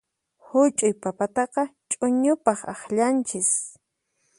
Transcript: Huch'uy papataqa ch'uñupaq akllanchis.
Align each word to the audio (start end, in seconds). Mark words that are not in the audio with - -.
Huch'uy 0.47 0.93
papataqa 1.01 1.61
ch'uñupaq 1.91 2.59
akllanchis. 2.73 3.51